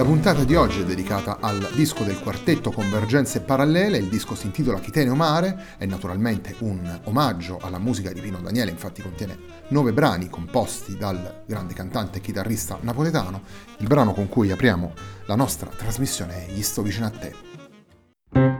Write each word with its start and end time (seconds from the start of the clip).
La 0.00 0.06
puntata 0.06 0.44
di 0.44 0.54
oggi 0.54 0.80
è 0.80 0.84
dedicata 0.86 1.40
al 1.40 1.72
disco 1.74 2.04
del 2.04 2.18
quartetto 2.20 2.70
Convergenze 2.72 3.42
Parallele, 3.42 3.98
il 3.98 4.08
disco 4.08 4.34
si 4.34 4.46
intitola 4.46 4.80
Chiteneo 4.80 5.14
Mare, 5.14 5.76
è 5.76 5.84
naturalmente 5.84 6.54
un 6.60 7.00
omaggio 7.04 7.58
alla 7.60 7.78
musica 7.78 8.10
di 8.10 8.22
Pino 8.22 8.38
Daniele, 8.38 8.70
infatti 8.70 9.02
contiene 9.02 9.36
nove 9.68 9.92
brani 9.92 10.30
composti 10.30 10.96
dal 10.96 11.42
grande 11.46 11.74
cantante 11.74 12.16
e 12.16 12.20
chitarrista 12.22 12.78
napoletano. 12.80 13.42
Il 13.76 13.88
brano 13.88 14.14
con 14.14 14.30
cui 14.30 14.50
apriamo 14.50 14.94
la 15.26 15.34
nostra 15.34 15.68
trasmissione 15.68 16.46
è 16.46 16.50
Gli 16.50 16.62
sto 16.62 16.80
vicino 16.80 17.04
a 17.04 17.10
te. 17.10 18.59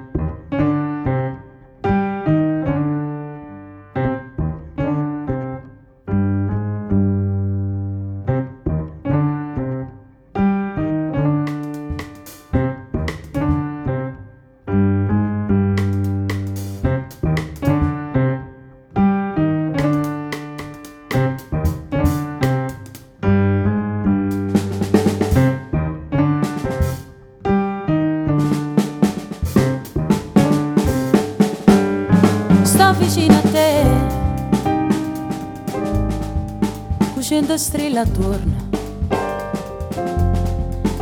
Scende 37.51 37.59
strilla 37.59 38.01
attorno. 38.03 38.69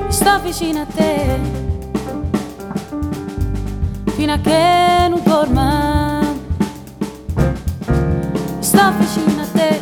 Sto 0.09 0.41
vicino 0.41 0.81
a 0.81 0.87
te. 0.87 1.41
Fino 4.15 4.33
a 4.33 4.39
che 4.39 5.07
non 5.11 5.23
torna. 5.23 6.23
Sto 8.61 8.93
vicino 8.99 9.43
a 9.43 9.47
te. 9.53 9.81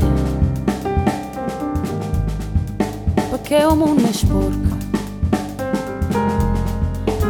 Perché 3.31 3.65
un 3.65 3.78
mondo 3.78 4.09
è 4.09 4.12
sporco. 4.12 4.77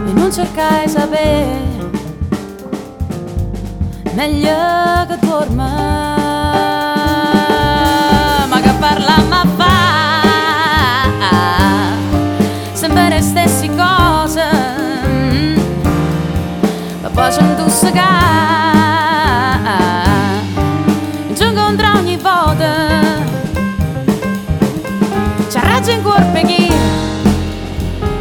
E 0.07 0.13
non 0.13 0.33
cercai 0.33 0.89
sapere. 0.89 1.75
Meglio 4.15 5.07
che 5.09 5.19
dorma. 8.95 9.27
facendo 17.17 17.69
segare 17.69 18.05
ci 21.35 21.45
incontra 21.45 21.95
ogni 21.97 22.17
volta 22.19 23.15
ci 25.51 25.59
raggia 25.61 25.93
in 25.93 26.03
cuore 26.03 26.43
chi? 26.47 26.71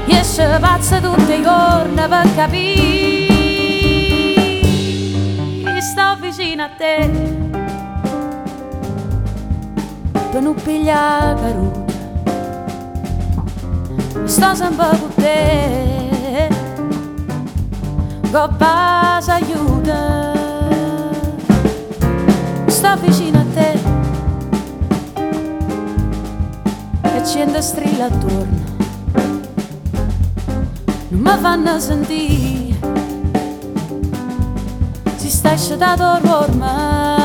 E 0.07 0.23
se 0.23 0.57
pazza 0.59 0.99
tutti 0.99 1.33
i 1.33 1.41
giorni 1.43 2.07
per 2.07 2.35
capire 2.35 3.33
sto 5.81 6.15
vicino 6.19 6.63
a 6.63 6.69
te 6.69 7.34
per 10.35 10.43
non 10.43 10.53
pigliare 10.53 11.39
caruta 11.39 11.93
sto 14.25 14.53
sempre 14.53 14.99
con 14.99 15.13
te. 15.15 16.49
Coppas 18.33 19.29
aiuta. 19.29 20.33
Sto 22.65 22.97
vicino 22.99 23.39
a 23.39 23.45
te. 23.53 23.79
E 27.01 27.17
accende 27.17 27.61
strilla 27.61 28.05
attorno. 28.05 28.63
Non 31.09 31.21
mi 31.21 31.37
fanno 31.39 31.79
sentire. 31.79 32.77
Si 35.15 35.29
sta 35.29 35.51
asciutato 35.51 36.19
ormai 36.27 37.24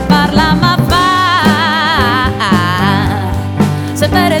parla 0.00 0.54
ma 0.54 0.76
fa. 0.88 1.00
Sempre 3.92 4.28
le 4.28 4.40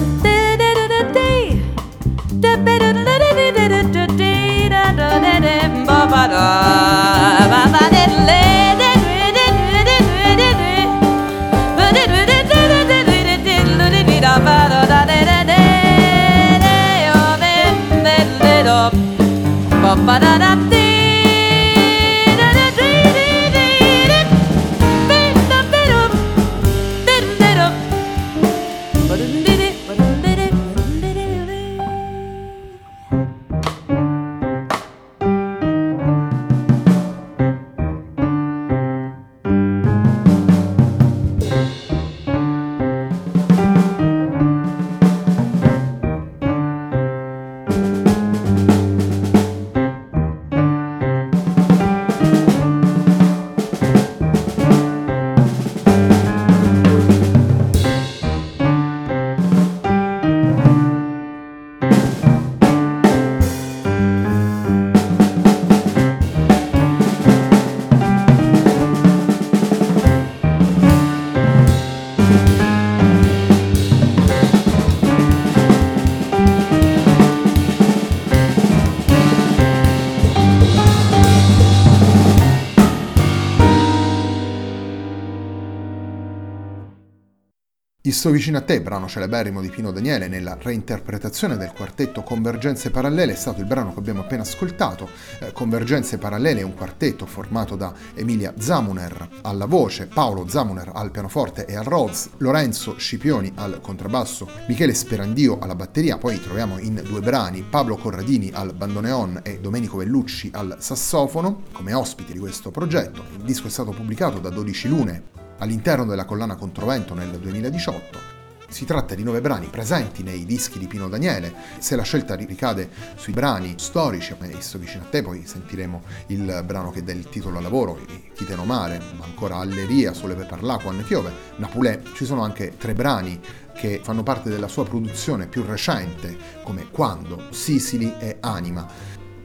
Sto 88.11 88.29
vicino 88.29 88.57
a 88.57 88.61
te, 88.61 88.81
brano 88.81 89.07
celeberrimo 89.07 89.61
di 89.61 89.69
Pino 89.69 89.91
Daniele 89.91 90.27
nella 90.27 90.57
reinterpretazione 90.59 91.57
del 91.57 91.71
quartetto 91.71 92.21
Convergenze 92.23 92.91
Parallele, 92.91 93.33
è 93.33 93.35
stato 93.35 93.61
il 93.61 93.65
brano 93.65 93.93
che 93.93 93.99
abbiamo 93.99 94.19
appena 94.19 94.43
ascoltato. 94.43 95.09
Eh, 95.39 95.51
Convergenze 95.53 96.17
Parallele 96.17 96.59
è 96.59 96.63
un 96.63 96.75
quartetto 96.75 97.25
formato 97.25 97.75
da 97.75 97.93
Emilia 98.13 98.53
Zamuner 98.57 99.27
alla 99.41 99.65
voce, 99.65 100.07
Paolo 100.07 100.47
Zamuner 100.47 100.91
al 100.93 101.09
pianoforte 101.09 101.65
e 101.65 101.75
al 101.75 101.85
Rhodes, 101.85 102.29
Lorenzo 102.37 102.97
Scipioni 102.97 103.53
al 103.55 103.79
contrabbasso, 103.81 104.47
Michele 104.67 104.93
Sperandio 104.93 105.57
alla 105.59 105.75
batteria, 105.75 106.17
poi 106.17 106.39
troviamo 106.39 106.77
in 106.79 107.01
due 107.03 107.21
brani 107.21 107.63
Pablo 107.67 107.95
Corradini 107.95 108.51
al 108.53 108.73
bandoneon 108.73 109.39
e 109.43 109.59
Domenico 109.59 109.97
Vellucci 109.97 110.51
al 110.53 110.75
sassofono 110.79 111.63
come 111.71 111.93
ospiti 111.93 112.33
di 112.33 112.39
questo 112.39 112.71
progetto. 112.71 113.23
Il 113.37 113.43
disco 113.43 113.67
è 113.67 113.71
stato 113.71 113.91
pubblicato 113.91 114.37
da 114.39 114.49
12 114.49 114.87
lune 114.89 115.23
all'interno 115.61 116.05
della 116.05 116.25
collana 116.25 116.55
Controvento 116.55 117.13
nel 117.13 117.29
2018. 117.29 118.39
Si 118.67 118.85
tratta 118.85 119.15
di 119.15 119.23
nove 119.23 119.41
brani 119.41 119.67
presenti 119.67 120.23
nei 120.23 120.45
dischi 120.45 120.79
di 120.79 120.87
Pino 120.87 121.09
Daniele. 121.09 121.53
Se 121.79 121.97
la 121.97 122.03
scelta 122.03 122.35
ricade 122.35 122.89
sui 123.15 123.33
brani 123.33 123.75
storici, 123.77 124.33
messo 124.39 124.77
vicino 124.77 125.03
a 125.03 125.07
te, 125.07 125.21
poi 125.21 125.45
sentiremo 125.45 126.01
il 126.27 126.63
brano 126.65 126.89
che 126.89 127.03
dà 127.03 127.11
il 127.11 127.27
titolo 127.27 127.57
al 127.57 127.63
lavoro, 127.63 127.99
Chi 128.33 128.45
te 128.45 128.55
no 128.55 128.63
mare, 128.63 129.01
ma 129.17 129.25
ancora 129.25 129.57
Alleria, 129.57 130.13
Sole 130.13 130.35
per 130.35 130.45
parla, 130.45 130.77
quando 130.77 131.03
piove, 131.03 131.31
Napulè. 131.57 132.01
Ci 132.13 132.23
sono 132.23 132.43
anche 132.43 132.77
tre 132.77 132.93
brani 132.93 133.41
che 133.75 133.99
fanno 134.01 134.23
parte 134.23 134.49
della 134.49 134.69
sua 134.69 134.85
produzione 134.85 135.47
più 135.47 135.63
recente, 135.63 136.37
come 136.63 136.89
Quando, 136.89 137.47
Sicili 137.51 138.13
e 138.19 138.37
Anima 138.39 138.87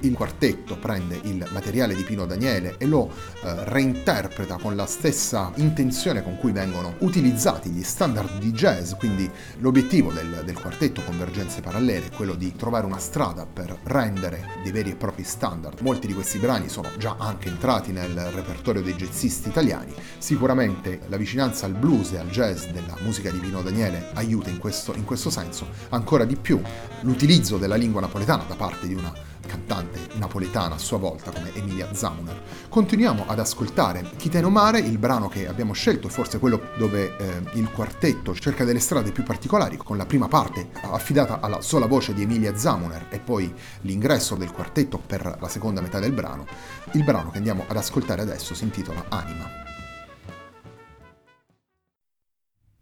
il 0.00 0.12
quartetto 0.12 0.76
prende 0.78 1.18
il 1.24 1.46
materiale 1.52 1.94
di 1.94 2.02
Pino 2.02 2.26
Daniele 2.26 2.76
e 2.78 2.86
lo 2.86 3.10
eh, 3.42 3.64
reinterpreta 3.64 4.56
con 4.56 4.76
la 4.76 4.86
stessa 4.86 5.52
intenzione 5.56 6.22
con 6.22 6.36
cui 6.36 6.52
vengono 6.52 6.94
utilizzati 6.98 7.70
gli 7.70 7.82
standard 7.82 8.38
di 8.38 8.52
jazz, 8.52 8.92
quindi 8.92 9.30
l'obiettivo 9.58 10.12
del, 10.12 10.42
del 10.44 10.58
quartetto 10.58 11.02
Convergenze 11.02 11.60
Parallele 11.60 12.06
è 12.06 12.10
quello 12.10 12.34
di 12.34 12.54
trovare 12.54 12.86
una 12.86 12.98
strada 12.98 13.46
per 13.46 13.78
rendere 13.84 14.44
dei 14.62 14.72
veri 14.72 14.90
e 14.90 14.96
propri 14.96 15.24
standard. 15.24 15.80
Molti 15.80 16.06
di 16.06 16.14
questi 16.14 16.38
brani 16.38 16.68
sono 16.68 16.90
già 16.98 17.16
anche 17.18 17.48
entrati 17.48 17.92
nel 17.92 18.14
repertorio 18.32 18.82
dei 18.82 18.94
jazzisti 18.94 19.48
italiani, 19.48 19.94
sicuramente 20.18 21.00
la 21.08 21.16
vicinanza 21.16 21.66
al 21.66 21.72
blues 21.72 22.12
e 22.12 22.18
al 22.18 22.28
jazz 22.28 22.66
della 22.66 22.96
musica 23.00 23.30
di 23.30 23.38
Pino 23.38 23.62
Daniele 23.62 24.10
aiuta 24.14 24.50
in 24.50 24.58
questo, 24.58 24.94
in 24.94 25.04
questo 25.04 25.30
senso, 25.30 25.68
ancora 25.90 26.24
di 26.24 26.36
più 26.36 26.60
l'utilizzo 27.00 27.56
della 27.56 27.76
lingua 27.76 28.00
napoletana 28.00 28.44
da 28.46 28.54
parte 28.54 28.86
di 28.86 28.94
una 28.94 29.12
cantante 29.46 30.08
napoletana 30.14 30.74
a 30.74 30.78
sua 30.78 30.98
volta 30.98 31.30
come 31.30 31.54
Emilia 31.54 31.94
Zamuner. 31.94 32.40
Continuiamo 32.68 33.24
ad 33.26 33.38
ascoltare 33.38 34.04
Chiteno 34.16 34.50
Mare, 34.50 34.80
il 34.80 34.98
brano 34.98 35.28
che 35.28 35.46
abbiamo 35.46 35.72
scelto, 35.72 36.08
forse 36.08 36.38
quello 36.38 36.60
dove 36.76 37.16
eh, 37.16 37.42
il 37.54 37.70
quartetto 37.70 38.34
cerca 38.34 38.64
delle 38.64 38.80
strade 38.80 39.12
più 39.12 39.22
particolari, 39.22 39.76
con 39.76 39.96
la 39.96 40.06
prima 40.06 40.28
parte 40.28 40.68
affidata 40.82 41.40
alla 41.40 41.60
sola 41.60 41.86
voce 41.86 42.12
di 42.12 42.22
Emilia 42.22 42.56
Zamuner 42.56 43.06
e 43.08 43.18
poi 43.18 43.52
l'ingresso 43.82 44.34
del 44.34 44.52
quartetto 44.52 44.98
per 44.98 45.38
la 45.40 45.48
seconda 45.48 45.80
metà 45.80 46.00
del 46.00 46.12
brano. 46.12 46.46
Il 46.92 47.04
brano 47.04 47.30
che 47.30 47.38
andiamo 47.38 47.64
ad 47.66 47.76
ascoltare 47.76 48.22
adesso 48.22 48.54
si 48.54 48.64
intitola 48.64 49.04
Anima. 49.08 49.64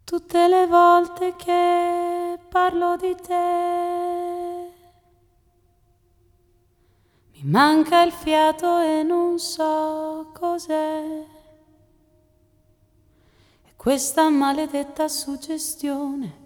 Tutte 0.03 0.47
le 0.47 0.67
volte 0.67 1.33
che 1.35 2.37
parlo 2.49 2.95
di 2.95 3.15
te 3.15 4.04
manca 7.45 8.01
il 8.01 8.11
fiato 8.11 8.79
e 8.79 9.03
non 9.03 9.37
so 9.37 10.31
cos'è. 10.33 11.25
È 13.63 13.69
questa 13.75 14.29
maledetta 14.29 15.07
suggestione 15.07 16.43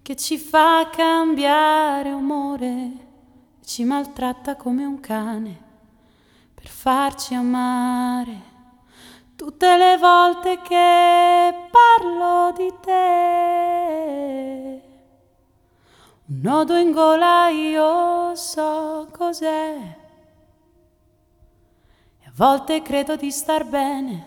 che 0.00 0.16
ci 0.16 0.38
fa 0.38 0.88
cambiare 0.90 2.10
umore 2.10 3.02
ci 3.64 3.84
maltratta 3.84 4.56
come 4.56 4.84
un 4.84 5.00
cane 5.00 5.62
per 6.54 6.68
farci 6.68 7.34
amare. 7.34 8.52
Tutte 9.36 9.76
le 9.76 9.98
volte 9.98 10.60
che 10.62 11.68
parlo 11.70 12.52
di 12.56 12.72
te, 12.80 12.90
un 16.26 16.40
nodo 16.40 16.76
in 16.76 16.92
gola 16.92 17.48
io 17.48 18.34
so 18.36 19.08
cos'è 19.10 20.02
volte 22.36 22.82
credo 22.82 23.14
di 23.16 23.30
star 23.30 23.64
bene, 23.64 24.26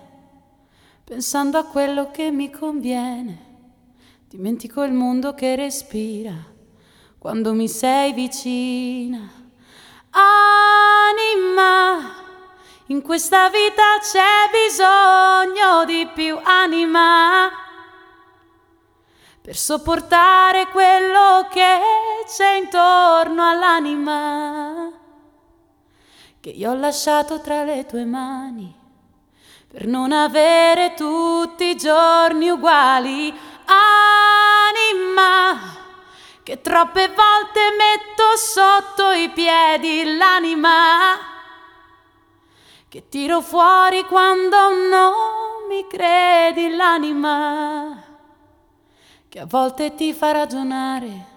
pensando 1.04 1.58
a 1.58 1.66
quello 1.66 2.10
che 2.12 2.32
mi 2.32 2.50
conviene. 2.50 3.46
Dimentico 4.28 4.84
il 4.84 4.94
mondo 4.94 5.34
che 5.34 5.56
respira 5.56 6.34
quando 7.18 7.54
mi 7.54 7.68
sei 7.68 8.14
vicina. 8.14 9.30
Anima, 10.12 11.66
in 12.88 13.02
questa 13.02 13.50
vita 13.50 14.00
c'è 14.02 14.50
bisogno 14.52 15.84
di 15.86 16.10
più 16.14 16.38
anima 16.42 17.50
per 19.42 19.56
sopportare 19.56 20.68
quello 20.68 21.48
che 21.50 21.80
c'è 22.26 22.56
intorno 22.56 23.48
all'anima 23.48 24.97
che 26.48 26.54
io 26.54 26.72
ho 26.72 26.76
lasciato 26.76 27.42
tra 27.42 27.66
le 27.66 27.86
tue 27.86 28.06
mani 28.06 28.74
per 29.68 29.86
non 29.86 30.14
avere 30.14 30.94
tutti 30.94 31.72
i 31.72 31.76
giorni 31.76 32.48
uguali. 32.48 33.38
Anima, 34.86 35.60
che 36.44 36.62
troppe 36.62 37.10
volte 37.10 37.60
metto 37.78 38.38
sotto 38.38 39.12
i 39.12 39.30
piedi 39.32 40.16
l'anima, 40.16 41.18
che 42.88 43.10
tiro 43.10 43.42
fuori 43.42 44.06
quando 44.06 44.70
non 44.90 45.68
mi 45.68 45.86
credi 45.86 46.74
l'anima, 46.74 48.04
che 49.28 49.40
a 49.42 49.46
volte 49.46 49.96
ti 49.96 50.14
fa 50.14 50.32
ragionare 50.32 51.36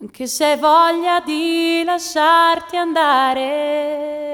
anche 0.00 0.28
se 0.28 0.56
voglia 0.56 1.20
di 1.20 1.82
lasciarti 1.84 2.76
andare. 2.76 4.27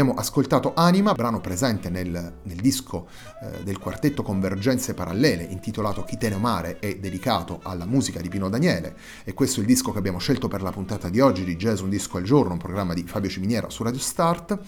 Abbiamo 0.00 0.18
ascoltato 0.18 0.72
Anima, 0.74 1.12
brano 1.12 1.42
presente 1.42 1.90
nel, 1.90 2.36
nel 2.42 2.56
disco 2.56 3.06
eh, 3.42 3.62
del 3.62 3.78
quartetto 3.78 4.22
Convergenze 4.22 4.94
Parallele, 4.94 5.42
intitolato 5.42 6.04
Chi 6.04 6.16
te 6.16 6.30
ne 6.30 6.38
mare 6.38 6.78
e 6.80 6.98
dedicato 6.98 7.60
alla 7.62 7.84
musica 7.84 8.18
di 8.18 8.30
Pino 8.30 8.48
Daniele. 8.48 8.96
E 9.24 9.34
questo 9.34 9.58
è 9.58 9.60
il 9.60 9.66
disco 9.66 9.92
che 9.92 9.98
abbiamo 9.98 10.16
scelto 10.16 10.48
per 10.48 10.62
la 10.62 10.70
puntata 10.70 11.10
di 11.10 11.20
oggi 11.20 11.44
di 11.44 11.54
Jazz 11.54 11.80
Un 11.80 11.90
Disco 11.90 12.16
al 12.16 12.22
Giorno, 12.22 12.52
un 12.52 12.58
programma 12.58 12.94
di 12.94 13.02
Fabio 13.02 13.28
Ciminiera 13.28 13.68
su 13.68 13.82
Radio 13.82 14.00
Start. 14.00 14.58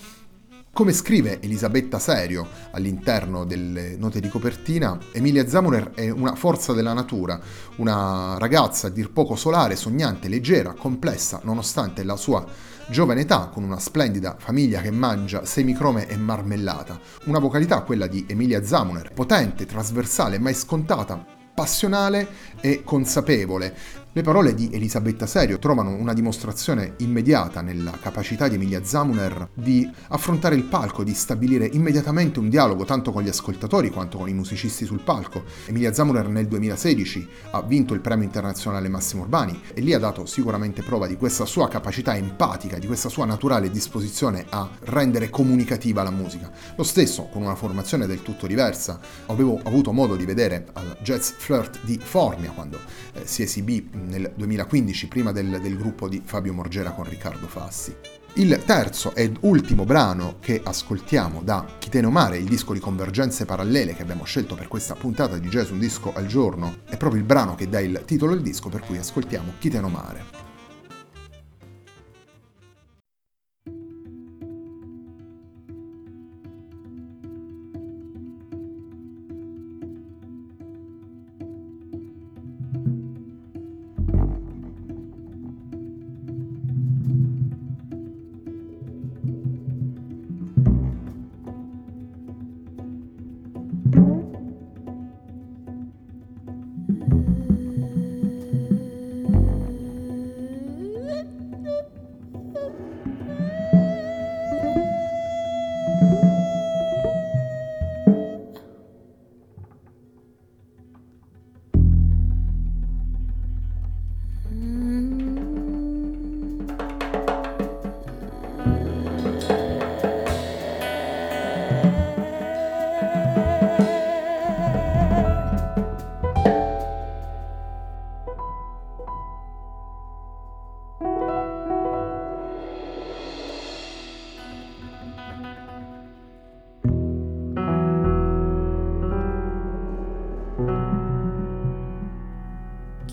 Come 0.70 0.92
scrive 0.92 1.40
Elisabetta 1.40 1.98
Serio 1.98 2.46
all'interno 2.72 3.46
delle 3.46 3.96
note 3.96 4.20
di 4.20 4.28
copertina, 4.28 4.98
Emilia 5.12 5.48
Zamuner 5.48 5.92
è 5.92 6.10
una 6.10 6.34
forza 6.34 6.74
della 6.74 6.92
natura, 6.92 7.40
una 7.76 8.36
ragazza 8.38 8.88
a 8.88 8.90
dir 8.90 9.10
poco 9.12 9.34
solare, 9.36 9.76
sognante, 9.76 10.28
leggera, 10.28 10.74
complessa, 10.74 11.40
nonostante 11.42 12.04
la 12.04 12.16
sua 12.16 12.44
giovane 12.88 13.22
età, 13.22 13.48
con 13.52 13.62
una 13.62 13.78
splendida 13.78 14.36
famiglia 14.38 14.80
che 14.80 14.90
mangia 14.90 15.44
semicrome 15.44 16.06
e 16.08 16.16
marmellata. 16.16 16.98
Una 17.24 17.38
vocalità, 17.38 17.82
quella 17.82 18.06
di 18.06 18.24
Emilia 18.28 18.64
Zamuner, 18.64 19.12
potente, 19.12 19.66
trasversale, 19.66 20.38
mai 20.38 20.54
scontata, 20.54 21.24
passionale 21.54 22.28
e 22.60 22.82
consapevole, 22.84 23.74
le 24.14 24.20
parole 24.20 24.52
di 24.52 24.68
Elisabetta 24.70 25.26
Serio 25.26 25.58
trovano 25.58 25.94
una 25.94 26.12
dimostrazione 26.12 26.96
immediata 26.98 27.62
nella 27.62 27.92
capacità 27.92 28.46
di 28.46 28.56
Emilia 28.56 28.84
Zamuner 28.84 29.48
di 29.54 29.90
affrontare 30.08 30.54
il 30.54 30.64
palco, 30.64 31.02
di 31.02 31.14
stabilire 31.14 31.64
immediatamente 31.72 32.38
un 32.38 32.50
dialogo 32.50 32.84
tanto 32.84 33.10
con 33.10 33.22
gli 33.22 33.28
ascoltatori 33.28 33.88
quanto 33.88 34.18
con 34.18 34.28
i 34.28 34.34
musicisti 34.34 34.84
sul 34.84 35.00
palco. 35.00 35.44
Emilia 35.64 35.94
Zamuner 35.94 36.28
nel 36.28 36.46
2016 36.46 37.28
ha 37.52 37.62
vinto 37.62 37.94
il 37.94 38.00
premio 38.00 38.24
internazionale 38.24 38.90
Massimo 38.90 39.22
Urbani 39.22 39.58
e 39.72 39.80
lì 39.80 39.94
ha 39.94 39.98
dato 39.98 40.26
sicuramente 40.26 40.82
prova 40.82 41.06
di 41.06 41.16
questa 41.16 41.46
sua 41.46 41.68
capacità 41.68 42.14
empatica, 42.14 42.78
di 42.78 42.86
questa 42.86 43.08
sua 43.08 43.24
naturale 43.24 43.70
disposizione 43.70 44.44
a 44.50 44.68
rendere 44.80 45.30
comunicativa 45.30 46.02
la 46.02 46.10
musica. 46.10 46.50
Lo 46.76 46.82
stesso, 46.82 47.28
con 47.32 47.40
una 47.40 47.54
formazione 47.54 48.06
del 48.06 48.20
tutto 48.20 48.46
diversa, 48.46 49.00
avevo 49.26 49.58
avuto 49.62 49.90
modo 49.92 50.16
di 50.16 50.26
vedere 50.26 50.66
al 50.74 50.98
Jazz 51.00 51.30
Flirt 51.30 51.78
di 51.84 51.98
Formia 51.98 52.50
quando 52.50 52.78
eh, 53.14 53.22
si 53.24 53.42
esibì 53.42 54.00
nel 54.06 54.32
2015, 54.34 55.08
prima 55.08 55.32
del, 55.32 55.60
del 55.60 55.76
gruppo 55.76 56.08
di 56.08 56.20
Fabio 56.24 56.52
Morgera 56.52 56.90
con 56.90 57.08
Riccardo 57.08 57.46
Fassi. 57.46 57.94
Il 58.34 58.62
terzo 58.64 59.14
ed 59.14 59.36
ultimo 59.40 59.84
brano 59.84 60.36
che 60.40 60.60
ascoltiamo 60.64 61.42
da 61.42 61.66
Chiteno 61.78 62.10
Mare, 62.10 62.38
il 62.38 62.48
disco 62.48 62.72
di 62.72 62.80
convergenze 62.80 63.44
parallele 63.44 63.94
che 63.94 64.02
abbiamo 64.02 64.24
scelto 64.24 64.54
per 64.54 64.68
questa 64.68 64.94
puntata 64.94 65.36
di 65.36 65.48
Jazz 65.48 65.70
Un 65.70 65.78
Disco 65.78 66.14
al 66.14 66.26
Giorno, 66.26 66.78
è 66.88 66.96
proprio 66.96 67.20
il 67.20 67.26
brano 67.26 67.54
che 67.54 67.68
dà 67.68 67.80
il 67.80 68.02
titolo 68.06 68.32
al 68.32 68.40
disco 68.40 68.68
per 68.70 68.80
cui 68.80 68.96
ascoltiamo 68.96 69.52
Chiteno 69.58 69.88
Mare. 69.88 70.51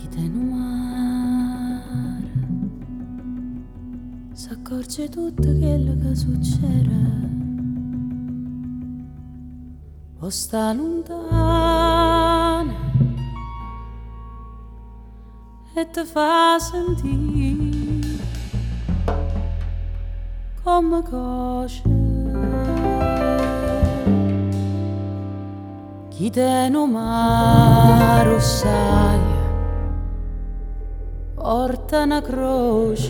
vita 0.10 0.20
in 0.20 0.36
un 0.36 0.58
s'accorge 4.34 5.10
tutto 5.10 5.44
quello 5.58 5.96
che 6.02 6.16
succede. 6.16 7.28
O 10.22 10.30
sta 10.30 10.74
lontana. 10.74 11.68
E 15.76 15.90
ti 15.92 16.04
fa 16.04 16.58
sentire 16.60 18.18
come 20.64 21.04
cosce. 21.04 21.84
Chi 26.10 26.30
te 26.30 26.68
non 26.70 26.92
sai 28.40 29.39
porta 31.50 32.04
una 32.04 32.22
croce. 32.22 33.10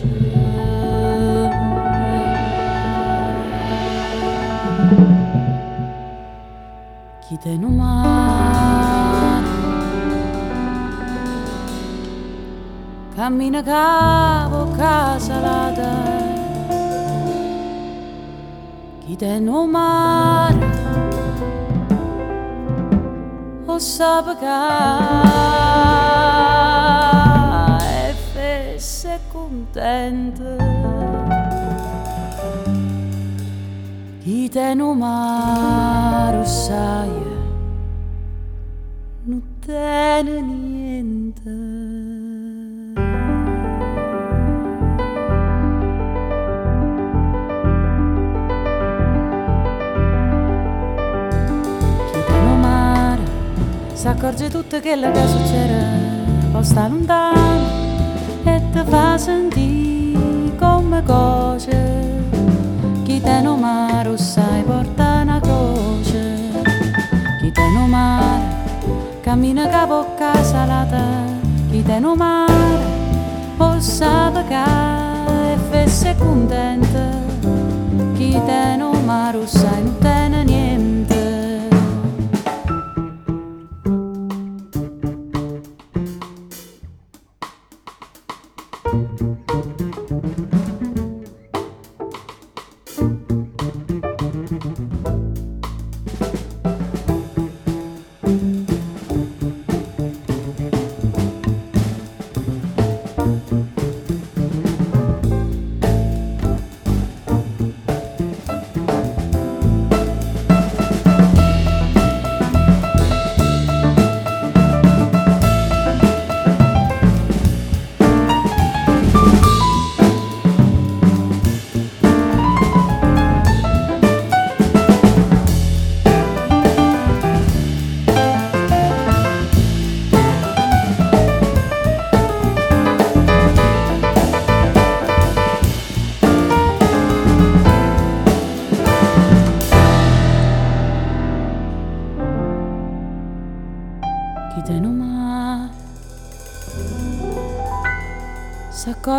te 7.42 7.56
no 7.56 7.70
mar 7.70 9.42
Cammina 13.16 13.62
cavo 13.62 14.60
casalata 14.76 15.92
Chi 19.00 19.16
te 19.16 19.40
no 19.40 19.66
mar 19.66 20.54
O 23.66 23.78
sabe 23.78 24.34
contenta 29.70 30.56
Chi 34.22 34.48
te 34.48 34.74
no 34.74 34.94
mar 34.94 36.46
sai 36.46 37.08
non 39.22 39.42
tiene 39.60 40.40
niente. 40.40 41.50
Chiudono 52.10 52.54
mare, 52.56 53.22
si 53.92 54.06
accorge 54.08 54.48
tutto 54.48 54.80
che 54.80 54.96
la 54.96 55.10
che 55.10 55.26
succede, 55.26 55.86
poi 56.50 56.64
sta 56.64 56.88
lontano 56.88 57.69
e 58.70 58.82
ti 58.84 58.90
fa 58.90 59.18
sentire 59.18 60.54
come 60.56 61.02
cose. 61.02 62.22
Chi 63.04 63.20
te 63.20 63.40
no 63.40 63.56
mare, 63.56 64.16
sai, 64.16 64.62
porta 64.62 65.20
una 65.22 65.40
croce. 65.40 66.50
Chi 67.40 67.50
te 67.50 67.70
no 67.74 67.86
mare, 67.86 68.42
cammina 69.20 69.68
ca 69.68 69.86
bocca 69.86 70.42
salata 70.42 71.38
chi 71.70 71.84
te 71.84 72.00
no 72.00 72.16
mare 72.16 72.78
possa 73.56 74.30
pagare 74.32 75.52
e 75.52 75.56
fesse 75.70 76.16
contenta 76.18 77.10
chi 78.14 78.32
te 78.44 78.76
no 78.76 78.90
mare 79.04 79.46
sai 79.46 79.82
non 79.82 79.98
tene 79.98 80.44
niente 80.44 80.69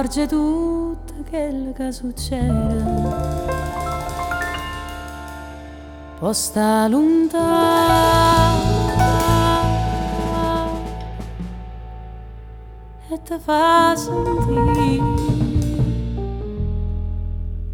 accorge 0.02 0.26
tutto 0.26 1.14
quello 1.30 1.74
che 1.74 1.92
succede. 1.92 2.84
Posta 6.18 6.88
lontana 6.88 8.10
e 13.10 13.22
ti 13.22 13.38
fa 13.38 13.96
sentire 13.96 15.04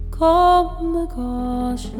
come 0.09 1.07
cose. 1.07 1.91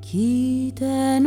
Chi 0.00 0.72
te 0.72 1.18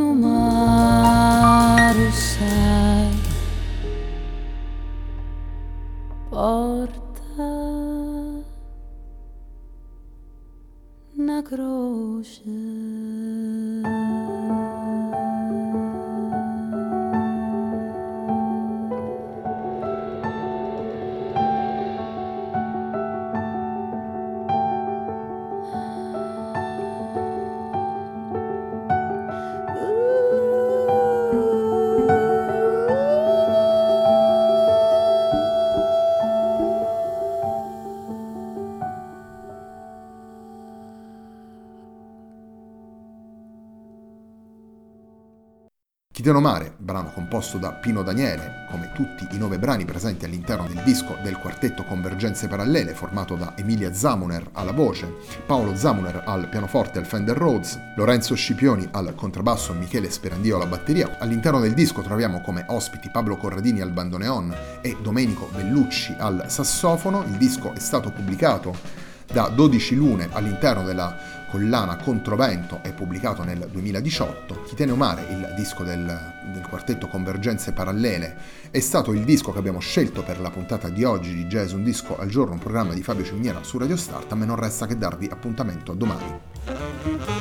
Chitiano 46.29 46.47
Mare, 46.47 46.73
brano 46.77 47.11
composto 47.11 47.57
da 47.57 47.71
Pino 47.71 48.03
Daniele, 48.03 48.67
come 48.69 48.91
tutti 48.93 49.27
i 49.31 49.39
nove 49.39 49.57
brani 49.57 49.83
presenti 49.83 50.25
all'interno 50.25 50.67
del 50.67 50.83
disco 50.83 51.17
del 51.23 51.39
quartetto 51.39 51.83
Convergenze 51.83 52.47
Parallele, 52.47 52.93
formato 52.93 53.33
da 53.33 53.53
Emilia 53.55 53.91
Zamuner 53.95 54.47
alla 54.51 54.71
voce, 54.71 55.11
Paolo 55.47 55.75
Zamuner 55.75 56.21
al 56.27 56.47
pianoforte 56.47 56.99
al 56.99 57.07
Fender 57.07 57.35
Rhodes, 57.35 57.79
Lorenzo 57.95 58.35
Scipioni 58.35 58.87
al 58.91 59.15
contrabbasso 59.15 59.71
e 59.71 59.77
Michele 59.77 60.11
Sperandio 60.11 60.57
alla 60.57 60.67
batteria. 60.67 61.17
All'interno 61.17 61.59
del 61.59 61.73
disco 61.73 62.03
troviamo 62.03 62.41
come 62.41 62.63
ospiti 62.67 63.09
Pablo 63.09 63.35
Corradini 63.35 63.81
al 63.81 63.89
bandoneon 63.89 64.55
e 64.81 64.97
Domenico 65.01 65.49
Bellucci 65.51 66.13
al 66.19 66.43
sassofono. 66.45 67.23
Il 67.23 67.37
disco 67.37 67.73
è 67.73 67.79
stato 67.79 68.11
pubblicato 68.11 68.98
da 69.31 69.47
12 69.47 69.95
lune 69.95 70.29
all'interno 70.31 70.83
della 70.83 71.37
collana 71.49 71.97
Controvento 71.97 72.79
è 72.81 72.93
pubblicato 72.93 73.43
nel 73.43 73.67
2018. 73.71 74.63
Chi 74.63 74.75
tiene 74.75 74.93
mare, 74.93 75.25
il 75.29 75.53
disco 75.55 75.83
del, 75.83 76.05
del, 76.53 76.65
quartetto 76.67 77.07
Convergenze 77.07 77.71
Parallele, 77.71 78.35
è 78.69 78.79
stato 78.79 79.13
il 79.13 79.23
disco 79.23 79.51
che 79.51 79.59
abbiamo 79.59 79.79
scelto 79.79 80.23
per 80.23 80.39
la 80.39 80.51
puntata 80.51 80.89
di 80.89 81.03
oggi 81.03 81.33
di 81.33 81.45
Jazz 81.45 81.71
Un 81.71 81.83
Disco 81.83 82.17
al 82.19 82.29
Giorno, 82.29 82.53
un 82.53 82.59
programma 82.59 82.93
di 82.93 83.01
Fabio 83.01 83.25
Ciminiera 83.25 83.63
su 83.63 83.77
Radio 83.77 83.97
Start. 83.97 84.31
A 84.31 84.35
me 84.35 84.45
non 84.45 84.55
resta 84.55 84.85
che 84.85 84.97
darvi 84.97 85.27
appuntamento 85.31 85.91
a 85.91 85.95
domani. 85.95 87.38